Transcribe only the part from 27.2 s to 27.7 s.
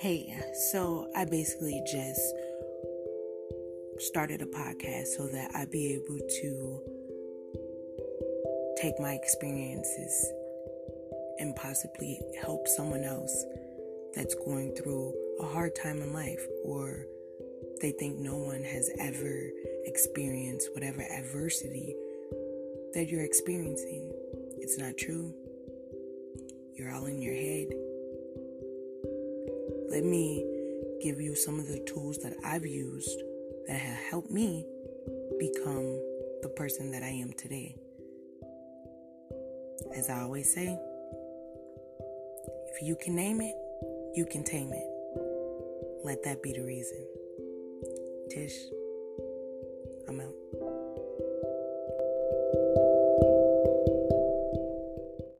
your head.